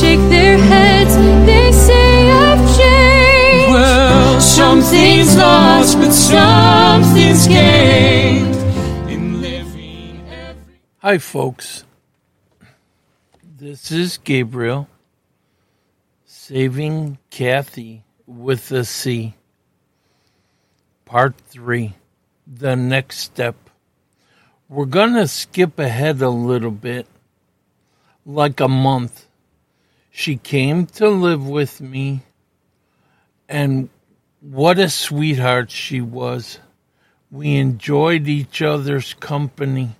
[0.00, 1.16] shake their heads.
[1.46, 3.72] They say I've changed.
[3.72, 8.54] Well, something's lost, but something's gained
[9.10, 10.80] in living every.
[10.98, 11.84] Hi, folks.
[13.42, 14.88] This is Gabriel
[16.24, 19.34] saving Cathy with a C.
[21.04, 21.94] Part 3
[22.46, 23.56] The next step.
[24.68, 27.06] We're going to skip ahead a little bit,
[28.24, 29.27] like a month.
[30.18, 32.22] She came to live with me,
[33.48, 33.88] and
[34.40, 36.58] what a sweetheart she was.
[37.30, 39.94] We enjoyed each other's company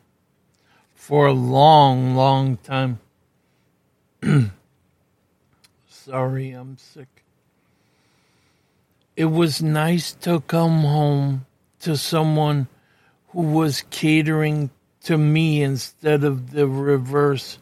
[0.92, 2.98] for a long, long time.
[5.88, 7.22] Sorry, I'm sick.
[9.14, 11.46] It was nice to come home
[11.82, 12.66] to someone
[13.28, 14.70] who was catering
[15.04, 17.60] to me instead of the reverse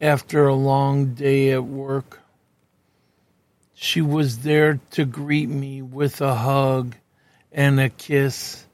[0.00, 2.20] after a long day at work.
[3.74, 6.96] She was there to greet me with a hug
[7.52, 8.66] and a kiss,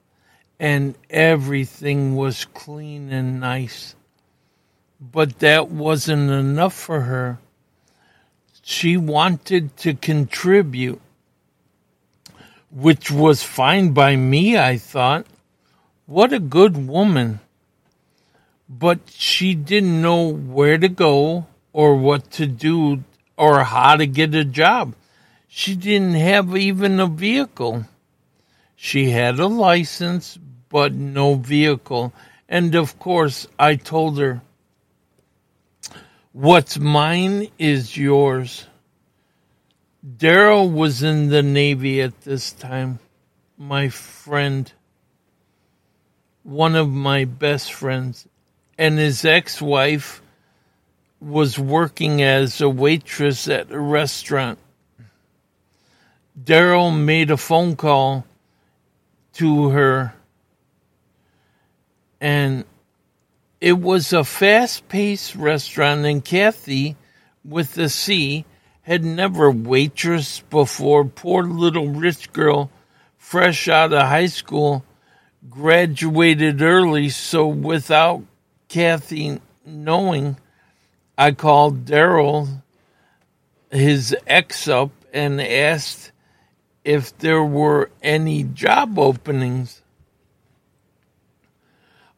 [0.58, 3.94] and everything was clean and nice.
[5.00, 7.38] But that wasn't enough for her.
[8.62, 11.00] She wanted to contribute,
[12.70, 15.26] which was fine by me, I thought.
[16.06, 17.40] What a good woman.
[18.68, 23.04] But she didn't know where to go or what to do
[23.36, 24.94] or how to get a job.
[25.46, 27.84] She didn't have even a vehicle.
[28.74, 32.12] She had a license, but no vehicle.
[32.48, 34.42] And of course, I told her,
[36.32, 38.66] What's mine is yours.
[40.06, 42.98] Daryl was in the Navy at this time.
[43.56, 44.70] My friend,
[46.42, 48.28] one of my best friends,
[48.78, 50.22] and his ex wife
[51.20, 54.58] was working as a waitress at a restaurant.
[56.40, 58.26] Daryl made a phone call
[59.34, 60.14] to her,
[62.20, 62.64] and
[63.60, 66.96] it was a fast paced restaurant, and Cathy,
[67.42, 68.44] with the C,
[68.82, 71.06] had never waitress before.
[71.06, 72.70] Poor little rich girl,
[73.16, 74.84] fresh out of high school,
[75.48, 78.22] graduated early, so without
[78.68, 80.36] Cathy knowing,
[81.16, 82.62] I called Daryl,
[83.70, 86.12] his ex, up and asked
[86.84, 89.82] if there were any job openings.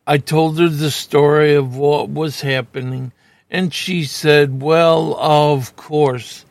[0.07, 3.13] I told her the story of what was happening,
[3.51, 6.45] and she said, Well, of course.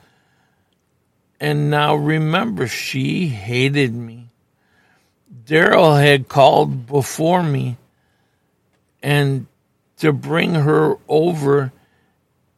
[1.39, 4.29] And now remember, she hated me.
[5.45, 7.77] Daryl had called before me,
[9.01, 9.47] and
[9.97, 11.71] to bring her over,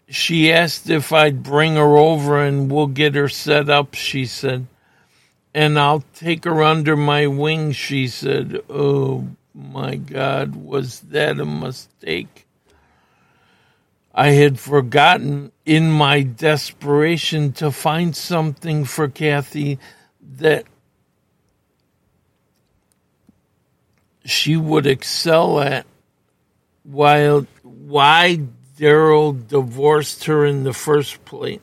[0.07, 4.67] she asked if I'd bring her over and we'll get her set up, she said.
[5.53, 8.61] And I'll take her under my wing, she said.
[8.69, 12.45] Oh my God, was that a mistake?
[14.13, 19.79] I had forgotten in my desperation to find something for Cathy
[20.37, 20.65] that
[24.25, 25.85] she would excel at
[26.89, 28.39] while why
[28.77, 31.59] Daryl divorced her in the first place.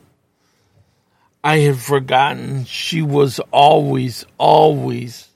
[1.43, 5.27] I had forgotten she was always, always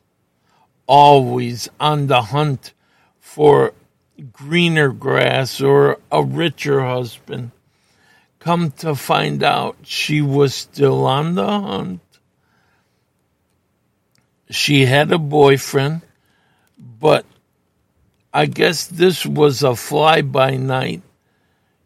[0.91, 2.73] always on the hunt
[3.17, 3.73] for
[4.33, 7.51] greener grass or a richer husband.
[8.39, 12.01] Come to find out, she was still on the hunt.
[14.49, 16.01] She had a boyfriend,
[16.77, 17.25] but
[18.33, 21.01] I guess this was a fly by night.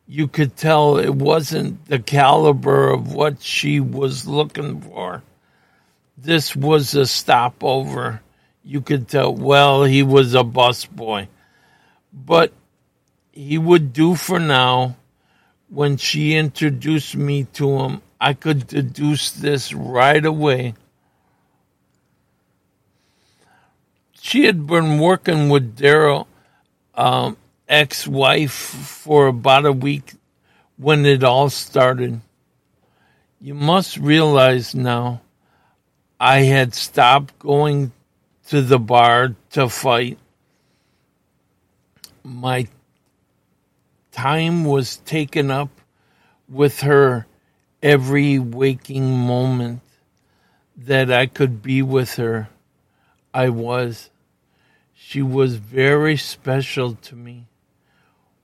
[0.08, 5.24] You could tell it wasn't the caliber of what she was looking for.
[6.18, 8.22] This was a stopover
[8.66, 11.28] you could tell, well, he was a bus boy.
[12.12, 12.52] But
[13.32, 14.98] he would do for now.
[15.70, 20.76] When she introduced me to him, I could deduce this right away.
[24.22, 26.28] She had been working with Daryl,
[26.96, 27.38] um,
[27.68, 30.14] ex wife, for about a week
[30.78, 32.22] when it all started.
[33.40, 35.22] You must realize now,
[36.20, 37.92] I had stopped going
[38.48, 40.18] to the bar to fight.
[42.24, 42.68] My
[44.12, 45.70] time was taken up
[46.48, 47.26] with her
[47.84, 49.82] every waking moment
[50.78, 52.50] that I could be with her.
[53.34, 54.10] I was.
[55.08, 57.46] She was very special to me.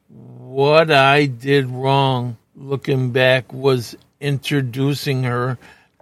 [0.10, 5.58] What I did wrong, looking back, was introducing her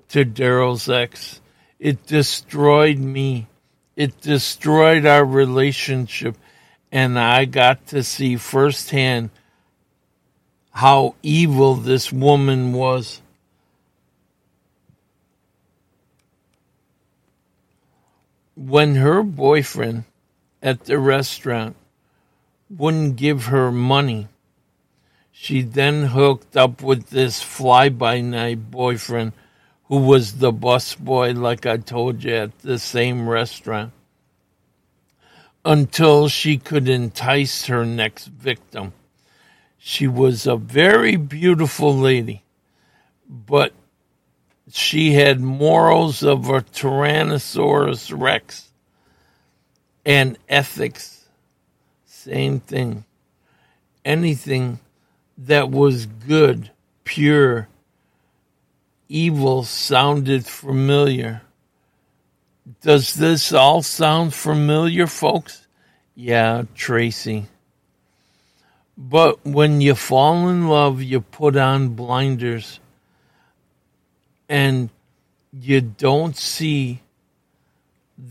[0.09, 1.39] to Daryl's ex.
[1.79, 3.47] It destroyed me.
[3.95, 6.35] It destroyed our relationship.
[6.91, 9.29] And I got to see firsthand
[10.71, 13.21] how evil this woman was.
[18.55, 20.03] When her boyfriend
[20.61, 21.75] at the restaurant
[22.69, 24.27] wouldn't give her money,
[25.31, 29.31] she then hooked up with this fly by night boyfriend
[29.85, 33.91] who was the busboy, like I told you, at the same restaurant
[35.65, 38.93] until she could entice her next victim.
[39.77, 42.43] She was a very beautiful lady,
[43.27, 43.73] but
[44.71, 48.68] she had morals of a Tyrannosaurus Rex
[50.09, 51.23] and ethics.
[52.07, 53.05] Same thing.
[54.03, 54.79] Anything
[55.37, 56.71] that was good,
[57.03, 57.67] pure,
[59.07, 61.43] evil sounded familiar.
[62.81, 65.67] Does this all sound familiar, folks?
[66.15, 67.45] Yeah, Tracy.
[68.97, 72.79] But when you fall in love, you put on blinders
[74.49, 74.89] and
[75.53, 77.03] you don't see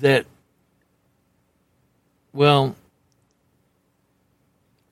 [0.00, 0.26] that,
[2.38, 2.76] well,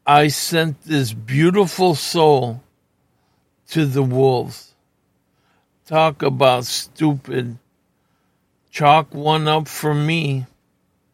[0.05, 2.61] I sent this beautiful soul
[3.69, 4.75] to the wolves.
[5.87, 7.59] Talk about stupid.
[8.73, 10.47] Chalk one up for me.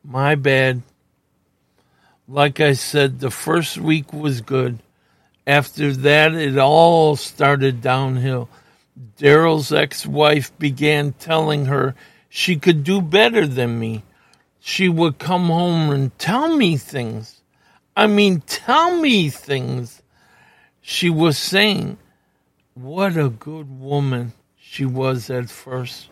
[0.02, 0.80] My bad.
[2.26, 4.78] Like I said, the first week was good.
[5.46, 8.48] After that, it all started downhill.
[9.18, 11.94] Daryl's ex wife began telling her
[12.30, 14.02] she could do better than me.
[14.64, 17.40] She would come home and tell me things.
[17.96, 20.00] I mean, tell me things.
[20.80, 21.98] She was saying,
[22.74, 26.10] What a good woman she was at first.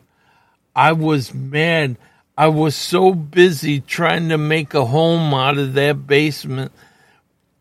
[0.74, 1.96] I was mad.
[2.36, 6.72] I was so busy trying to make a home out of that basement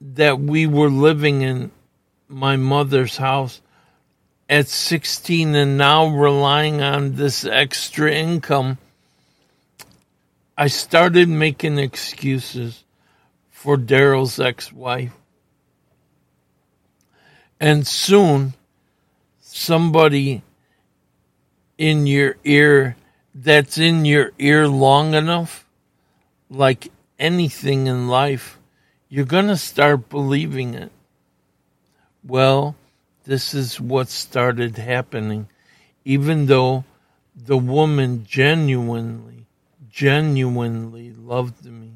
[0.01, 1.69] that we were living in
[2.27, 3.61] my mother's house
[4.49, 8.79] at 16 and now relying on this extra income.
[10.61, 12.83] I started making excuses
[13.49, 15.13] for Daryl's ex wife.
[17.61, 18.55] And soon
[19.39, 20.41] somebody
[21.77, 22.97] in your ear
[23.33, 25.65] that's in your ear long enough,
[26.49, 28.59] like anything in life,
[29.07, 30.91] you're going to start believing it.
[32.21, 32.75] Well,
[33.23, 35.47] this is what started happening.
[36.03, 36.83] Even though
[37.33, 39.45] the woman genuinely,
[39.91, 41.93] genuinely loved me,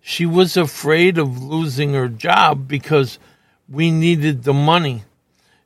[0.00, 3.18] she was afraid of losing her job because
[3.68, 5.04] we needed the money.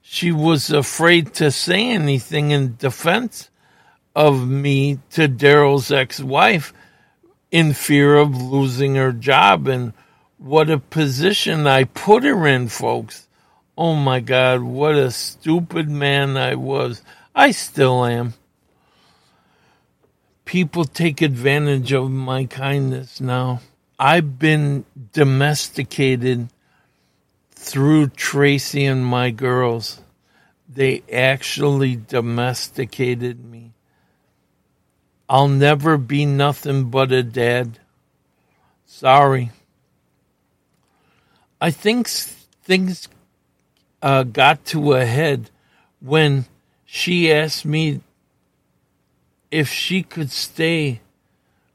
[0.02, 3.50] She was afraid to say anything in defense
[4.16, 6.72] of me to Daryl's ex wife
[7.50, 9.68] in fear of losing her job.
[9.68, 9.92] And
[10.38, 13.28] what a position I put her in, folks.
[13.78, 17.02] Oh my God, what a stupid man I was.
[17.34, 18.34] I still am.
[20.52, 23.62] People take advantage of my kindness now.
[23.98, 24.84] I've been
[25.14, 26.50] domesticated
[27.52, 30.02] through Tracy and my girls.
[30.68, 33.72] They actually domesticated me.
[35.26, 37.78] I'll never be nothing but a dad.
[38.84, 39.52] Sorry.
[41.62, 43.08] I think things
[44.02, 45.48] uh, got to a head
[46.00, 46.44] when
[46.84, 48.02] she asked me
[49.52, 51.00] if she could stay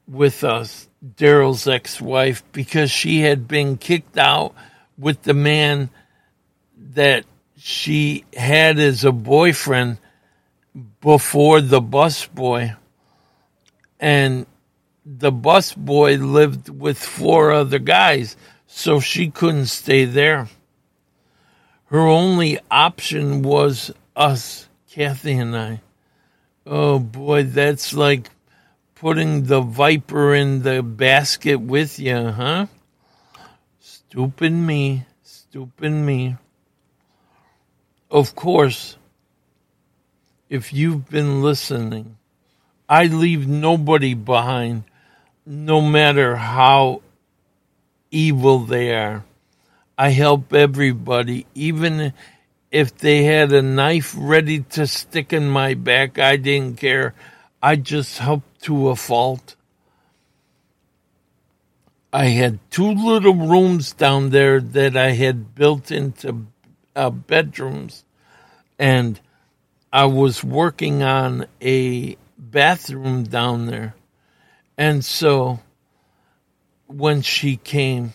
[0.06, 4.52] with us, Daryl's ex wife, because she had been kicked out
[4.98, 5.88] with the man
[6.76, 7.24] that
[7.56, 9.98] she had as a boyfriend
[11.00, 12.74] before the bus boy
[14.00, 14.44] and
[15.04, 20.48] the bus boy lived with four other guys, so she couldn't stay there.
[21.86, 25.80] Her only option was us, Cathy and I.
[26.70, 28.28] Oh boy, that's like
[28.94, 32.66] putting the viper in the basket with you, huh?
[33.80, 36.36] Stupid me, stupid me.
[38.10, 38.98] Of course,
[40.50, 42.18] if you've been listening,
[42.86, 44.84] I leave nobody behind,
[45.46, 47.00] no matter how
[48.10, 49.24] evil they are.
[49.96, 52.12] I help everybody, even
[52.70, 57.14] if they had a knife ready to stick in my back, I didn't care.
[57.62, 59.56] I just helped to a fault.
[62.12, 66.46] I had two little rooms down there that I had built into
[66.96, 68.04] uh, bedrooms,
[68.78, 69.20] and
[69.92, 73.94] I was working on a bathroom down there.
[74.76, 75.60] And so
[76.86, 78.14] when she came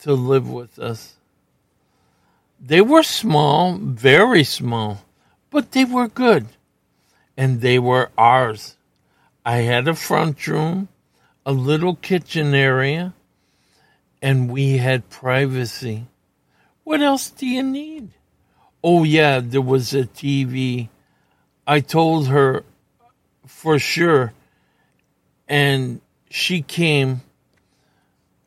[0.00, 1.14] to live with us,
[2.66, 5.04] they were small, very small,
[5.50, 6.46] but they were good.
[7.36, 8.76] And they were ours.
[9.44, 10.88] I had a front room,
[11.44, 13.12] a little kitchen area,
[14.22, 16.06] and we had privacy.
[16.84, 18.08] What else do you need?
[18.82, 20.88] Oh, yeah, there was a TV.
[21.66, 22.64] I told her
[23.46, 24.32] for sure,
[25.46, 27.20] and she came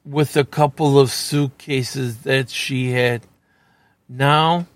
[0.04, 3.22] with a couple of suitcases that she had.
[4.10, 4.68] Now,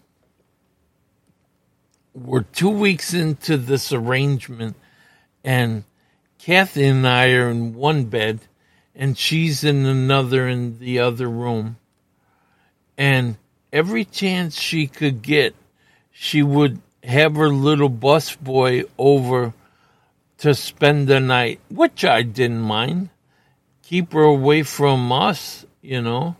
[2.14, 4.76] we're two weeks into this arrangement,
[5.44, 5.86] and
[6.38, 8.42] Cathy and I are in one bed,
[8.94, 11.78] and she's in another in the other room.
[12.98, 13.38] And
[13.72, 15.56] every chance she could get,
[16.12, 19.54] she would have her little busboy over
[20.40, 23.10] to spend the night, which I didn't mind.
[23.84, 26.36] Keep her away from us, you know.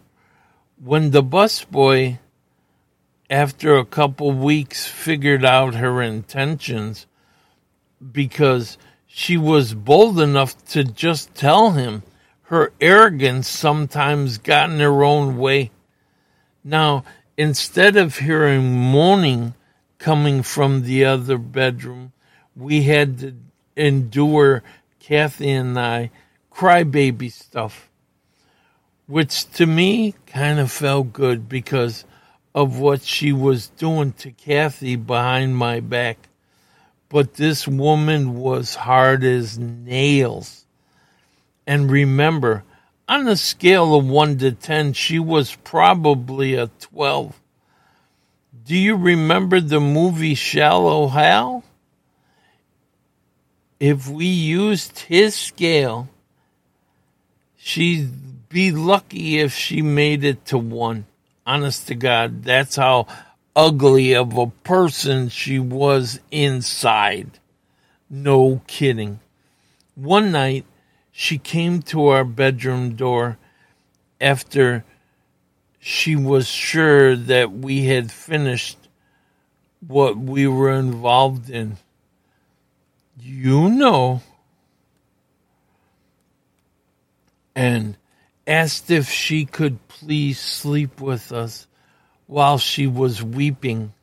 [0.84, 2.20] When the busboy
[3.32, 7.08] after a couple weeks figured out her intentions
[8.12, 12.04] because she was bold enough to just tell him
[12.44, 15.72] her arrogance sometimes got in her own way.
[16.62, 17.06] Now,
[17.38, 19.54] instead of hearing moaning
[19.98, 22.12] coming from the other bedroom,
[22.54, 23.36] we had to
[23.78, 24.62] endure
[25.00, 26.12] Cathy and I
[26.52, 27.90] crybaby stuff,
[29.08, 32.04] which to me kind of felt good because
[32.54, 36.18] of what she was doing to Cathy behind my back.
[37.10, 40.66] But this woman was hard as nails.
[41.66, 42.64] And remember,
[43.08, 47.40] on a scale of 1 to 10, she was probably a 12.
[48.66, 51.64] Do you remember the movie Shallow Hal?
[53.80, 56.08] If we used his scale,
[57.58, 61.06] she'd be lucky if she made it to 1
[61.52, 63.08] honest to God, that's how
[63.58, 67.40] ugly of a person she was inside.
[68.10, 69.20] No kidding.
[69.96, 70.66] One night,
[71.12, 73.38] she came to our bedroom door
[74.22, 74.86] after
[75.78, 78.78] she was sure that we had finished
[79.86, 81.76] what we were involved in.
[83.20, 84.22] You know.
[87.54, 87.98] And
[88.48, 91.68] asked if she could please sleep with us
[92.28, 93.94] while she was weeping.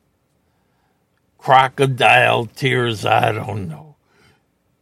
[1.38, 3.96] Crocodile tears, I don't know.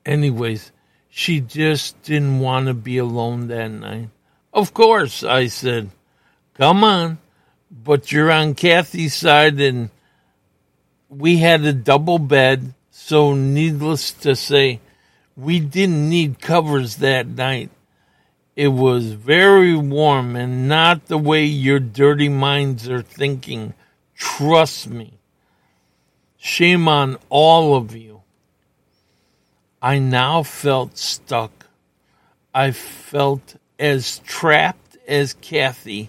[0.05, 0.73] Anyways,
[1.09, 4.11] she just didn't want to be alone that night.
[4.53, 5.91] Of course, I said,
[6.55, 7.19] come on,
[7.71, 9.91] but you're on Cathy's side and
[11.09, 14.81] we had a double bed, so needless to say,
[15.37, 17.71] we didn't need covers that night.
[18.57, 23.75] It was very warm and not the way your dirty minds are thinking.
[24.15, 25.19] Trust me.
[26.39, 28.23] Shame on all of you.
[29.83, 31.67] I now felt stuck.
[32.55, 36.09] I felt as trapped as Cathy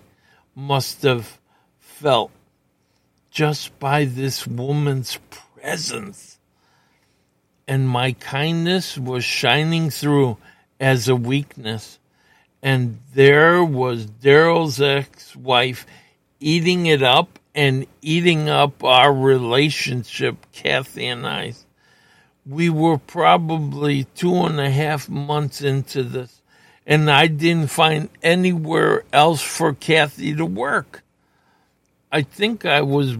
[0.55, 1.39] must have
[1.81, 2.31] felt
[3.29, 6.39] just by this woman's presence.
[7.67, 10.37] And my kindness was shining through
[10.79, 11.99] as a weakness
[12.61, 15.85] and there was Daryl's ex wife
[16.39, 21.53] eating it up and eating up our relationship, Cathy and I.
[22.45, 26.41] We were probably two and a half months into this,
[26.85, 31.03] and I didn't find anywhere else for Cathy to work.
[32.11, 33.17] I think I was,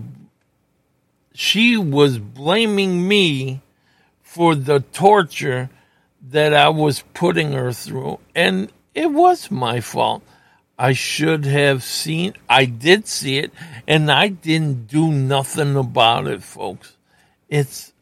[1.34, 3.62] she was blaming me
[4.22, 5.70] for the torture
[6.30, 8.20] that I was putting her through.
[8.36, 10.24] And it was my fault.
[10.76, 13.52] I should have seen, I did see it,
[13.88, 16.98] and I didn't do nothing about it, folks.
[17.48, 17.94] It's,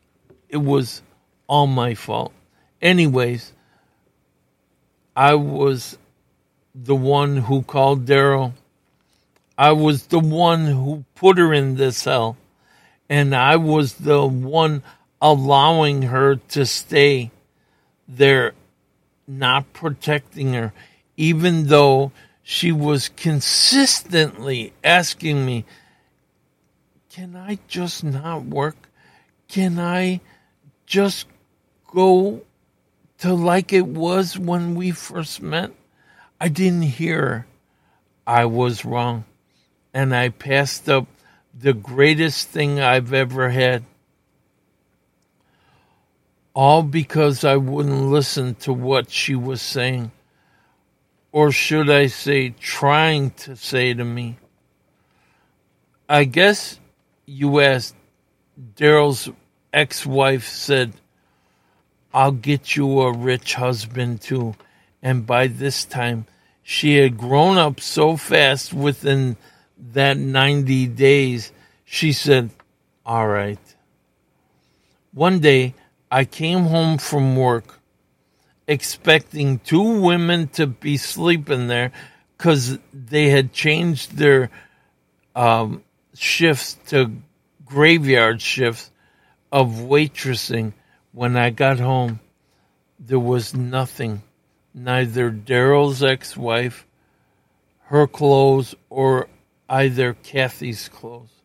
[0.47, 1.01] it was
[1.47, 2.31] all my fault.
[2.81, 3.51] Anyways,
[5.17, 5.97] I was
[6.73, 8.53] the one who called Daryl.
[9.57, 12.37] I was the one who put her in this hell.
[13.09, 14.81] And I was the one
[15.21, 17.31] allowing her to stay
[18.07, 18.53] there
[19.27, 20.74] not protecting her,
[21.17, 22.12] even though
[22.44, 25.65] she was consistently asking me,
[27.10, 28.89] Can I just not work?
[29.48, 30.22] Can I
[30.86, 31.27] just
[31.88, 32.41] go
[33.20, 35.72] to like it was when we first met?
[36.39, 37.48] I didn't hear.
[38.27, 39.25] I was wrong.
[39.94, 41.08] And I passed up
[41.58, 43.84] the greatest thing I've ever had.
[46.55, 50.12] All because I wouldn't listen to what she was saying.
[51.31, 54.38] Or should I say, trying to say to me.
[56.09, 56.79] I guess
[57.25, 57.95] you asked,
[58.75, 59.29] Daryl's
[59.74, 60.93] ex wife said,
[62.13, 64.55] I'll get you a rich husband too.
[65.03, 66.25] And by this time,
[66.63, 69.35] she had grown up so fast within
[69.91, 71.51] that 90 days,
[71.83, 72.50] she said,
[73.05, 73.59] All right.
[75.13, 75.75] One day,
[76.15, 77.81] I came home from work
[78.69, 81.91] expecting two women to be sleeping there
[82.38, 84.50] because they had changed their
[85.36, 87.12] um, shifts to
[87.65, 88.91] graveyard shifts
[89.51, 90.72] of waitressing.
[91.12, 92.22] When I got home,
[92.98, 94.24] there was nothing,
[94.74, 96.88] neither Daryl's ex wife,
[97.88, 99.27] her clothes, or
[99.67, 101.41] either Cathy's clothes.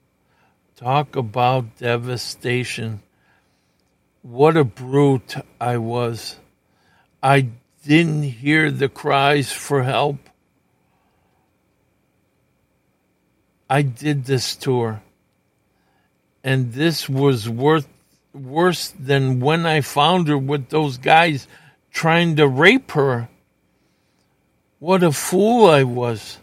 [0.77, 3.03] Talk about devastation.
[4.23, 6.37] What a brute I was.
[7.23, 7.49] I
[7.87, 10.19] didn't hear the cries for help.
[13.69, 15.00] I did this tour,
[16.43, 17.89] and this was worth
[18.35, 21.47] worse than when I found her with those guys
[21.91, 23.29] trying to rape her.
[24.79, 26.39] What a fool I was.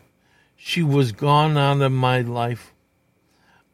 [0.55, 2.73] She was gone out of my life.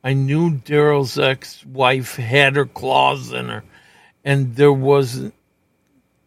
[0.03, 3.63] I knew Daryl's ex wife had her claws in her,
[4.24, 5.32] and there was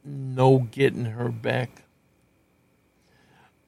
[0.04, 1.82] no getting her back.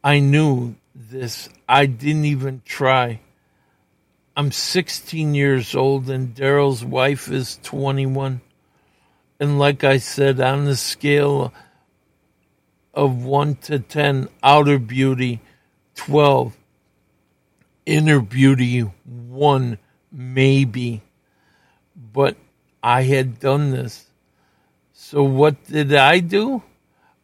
[0.02, 1.48] I knew this.
[1.68, 3.20] I didn't even try.
[4.36, 8.40] I'm 16 years old and Daryl's wife is 21.
[9.40, 11.52] And like I said, on the scale
[12.94, 15.40] of 1 to 10, outer beauty
[15.94, 16.56] 12,
[17.86, 19.78] inner beauty 1,
[20.12, 21.02] maybe.
[21.96, 22.36] But
[22.82, 24.07] I had done this.
[25.10, 26.62] So what did I do?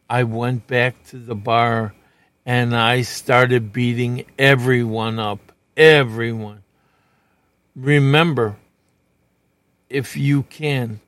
[0.09, 1.93] I went back to the bar
[2.43, 5.51] and I started beating everyone up.
[5.77, 6.63] Everyone.
[7.75, 8.55] Remember,
[9.87, 10.99] if you can,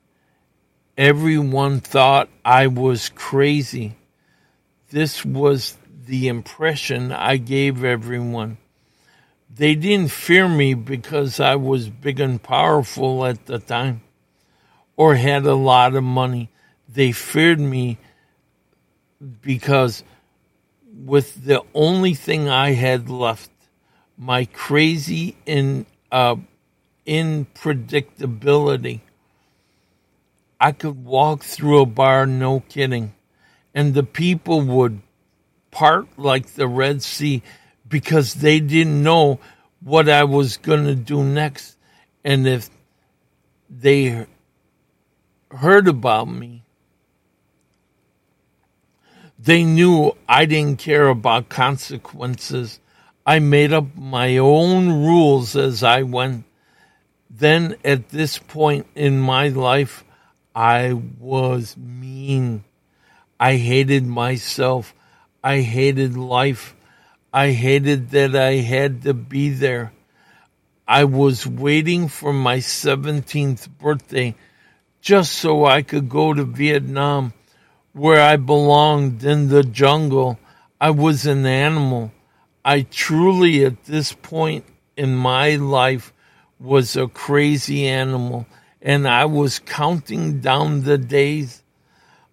[0.96, 3.96] everyone thought I was crazy.
[4.90, 8.56] This was the impression I gave everyone.
[9.52, 14.02] They didn't fear me because I was big and powerful at the time
[14.96, 16.50] or had a lot of money.
[16.88, 17.98] They feared me
[19.40, 20.02] because
[21.04, 23.50] with the only thing I had left,
[24.16, 26.36] my crazy and uh,
[27.06, 29.00] unpredictability.
[30.60, 33.14] I could walk through a bar, no kidding,
[33.74, 35.00] and the people would
[35.70, 37.42] part like the Red Sea
[37.88, 39.38] because they didn't know
[39.80, 41.76] what I was going to do next.
[42.24, 42.68] And if
[43.70, 44.26] they
[45.50, 46.64] heard about me,
[49.38, 52.80] they knew I didn't care about consequences.
[53.24, 56.44] I made up my own rules as I went
[57.38, 60.04] then at this point in my life,
[60.54, 62.64] I was mean.
[63.38, 64.92] I hated myself.
[65.44, 66.74] I hated life.
[67.32, 69.92] I hated that I had to be there.
[70.86, 74.34] I was waiting for my 17th birthday
[75.00, 77.34] just so I could go to Vietnam
[77.98, 80.38] where I belonged in the jungle.
[80.80, 82.12] I was an animal.
[82.64, 84.64] I truly, at this point
[84.96, 86.12] in my life,
[86.60, 88.46] was a crazy animal,
[88.80, 91.64] and I was counting down the days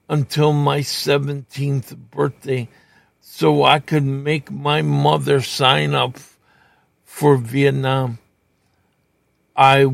[0.08, 2.70] until my 17th birthday
[3.20, 6.18] so I could make my mother sign up
[7.04, 8.20] for Vietnam.
[9.56, 9.92] I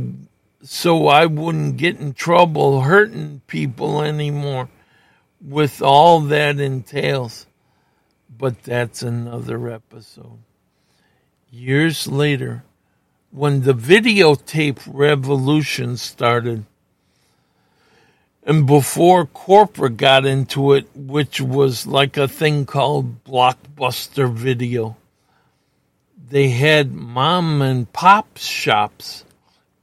[0.63, 4.69] so I wouldn't get in trouble hurting people anymore
[5.43, 7.45] with all that entails.
[8.37, 10.39] But that's another episode.
[11.51, 12.63] Years later,
[13.31, 16.65] when the videotape revolution started,
[18.43, 24.97] and before corporate got into it, which was like a thing called blockbuster video,
[26.29, 29.25] they had mom and pop shops,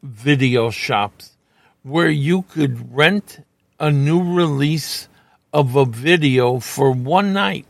[0.02, 1.36] video shops,
[1.82, 3.44] where you could rent
[3.78, 5.07] a new release
[5.52, 7.66] of a video for one night.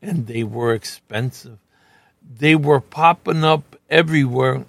[0.00, 1.58] And they were expensive.
[2.38, 4.64] They were popping up everywhere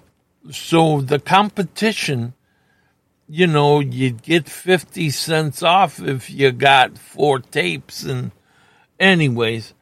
[0.50, 2.32] so the competition,
[3.28, 8.02] you know, you'd get 50 cents off if you got four tapes.
[8.02, 8.30] And,
[8.98, 9.74] anyways,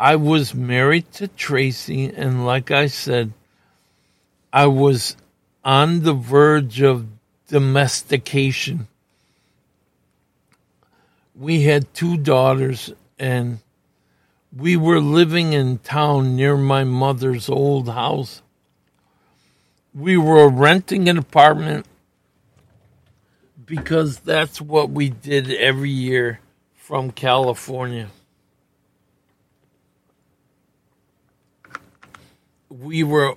[0.00, 3.32] I was married to Tracy, and like I said,
[4.52, 5.16] I was
[5.64, 7.06] on the verge of
[7.48, 8.88] domestication.
[11.38, 13.58] We had two daughters, and
[14.56, 18.42] we were living in town near my mother's old house.
[19.94, 21.86] We were renting an apartment
[23.64, 26.40] because that's what we did every year
[26.74, 28.08] from California.
[32.70, 33.34] We were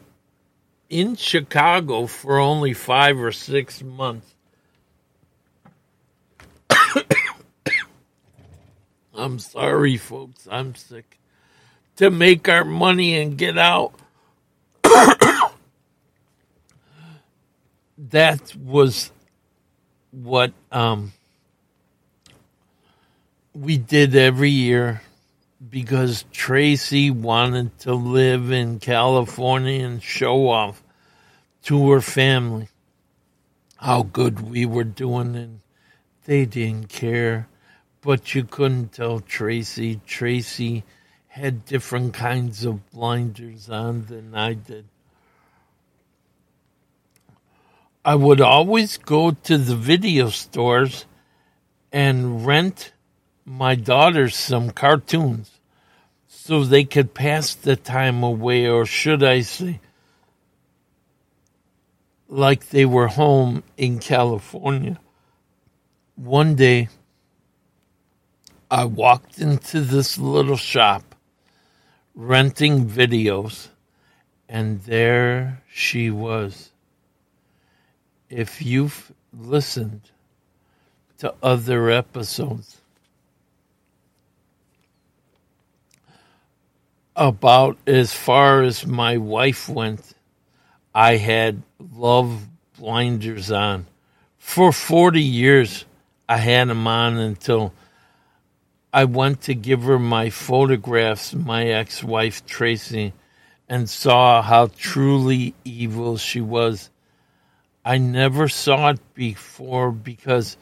[0.89, 4.35] in Chicago for only five or six months.
[9.19, 10.47] I'm sorry, folks.
[10.49, 11.19] I'm sick.
[11.97, 13.93] To make our money and get out.
[17.97, 19.11] that was
[20.11, 21.11] what um,
[23.53, 25.01] we did every year
[25.69, 30.81] because Tracy wanted to live in California and show off
[31.63, 32.69] to her family
[33.77, 35.59] how good we were doing, and
[36.25, 37.47] they didn't care.
[38.01, 39.99] But you couldn't tell Tracy.
[40.05, 40.83] Tracy
[41.27, 44.85] had different kinds of blinders on than I did.
[48.03, 51.05] I would always go to the video stores
[51.91, 52.93] and rent
[53.45, 55.59] my daughters some cartoons
[56.27, 59.79] so they could pass the time away, or should I say,
[62.27, 64.99] like they were home in California.
[66.15, 66.89] One day,
[68.71, 71.15] I walked into this little shop
[72.13, 73.69] renting videos,
[74.47, 76.71] and there she was.
[78.29, 80.01] If you've listened
[81.17, 82.81] to other episodes
[87.15, 90.13] about as far as my wife went,
[90.93, 91.63] I had
[91.95, 93.87] love blinders on.
[94.37, 95.85] For 40 years,
[96.27, 97.73] I had them on until
[98.91, 103.13] I went to give her my photographs, my ex wife Tracy,
[103.67, 106.89] and saw how truly evil she was.
[107.85, 110.57] I never saw it before because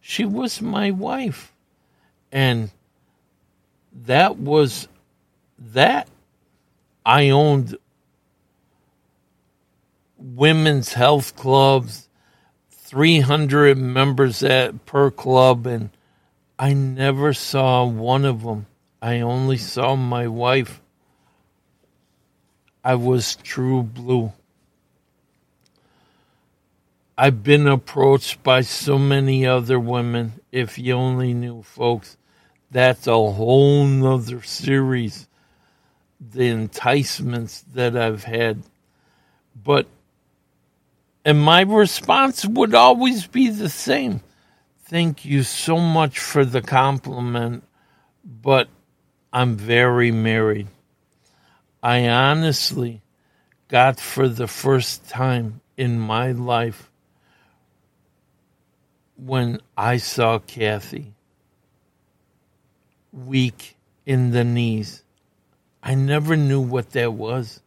[0.00, 1.52] she was my wife.
[2.32, 2.70] And
[4.06, 4.88] that was
[5.58, 6.08] that.
[7.06, 7.76] I owned
[10.18, 12.08] women's health clubs,
[12.70, 15.90] 300 members at per club, and
[16.58, 18.66] I never saw one of them.
[19.00, 20.80] I only saw my wife.
[22.82, 24.32] I was true blue.
[27.16, 30.40] I've been approached by so many other women.
[30.50, 32.16] If you only knew, folks,
[32.70, 35.28] that's a whole nother series.
[36.20, 38.62] The enticements that I've had.
[39.54, 39.86] But,
[41.24, 44.22] and my response would always be the same
[44.88, 47.62] thank you so much for the compliment,
[48.24, 48.68] but
[49.30, 50.68] I'm very married.
[51.82, 53.02] I honestly
[53.68, 56.90] got for the first time in my life
[59.16, 61.12] when I saw Cathy
[63.12, 65.02] weak in the knees.
[65.82, 67.60] I never knew what that was.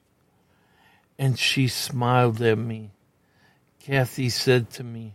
[1.20, 2.90] And she smiled at me.
[3.80, 5.14] Cathy said to me,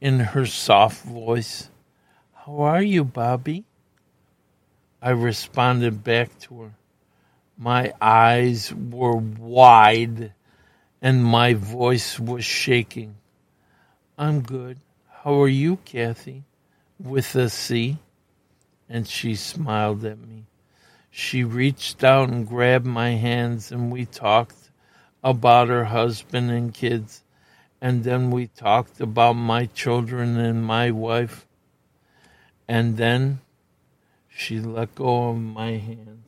[0.00, 1.70] in her soft voice,
[2.32, 3.64] How are you, Bobby?
[5.00, 6.72] I responded back to her.
[7.56, 10.32] My eyes were wide
[11.00, 13.16] and my voice was shaking.
[14.16, 14.78] I'm good.
[15.22, 16.44] How are you, Cathy?
[16.98, 17.98] With a C.
[18.88, 20.46] And she smiled at me.
[21.10, 24.70] She reached out and grabbed my hands, and we talked
[25.22, 27.22] about her husband and kids
[27.80, 31.46] and then we talked about my children and my wife.
[32.66, 33.40] And then
[34.28, 36.24] she let go of my hand